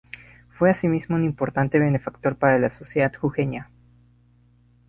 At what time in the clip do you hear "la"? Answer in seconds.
2.57-2.71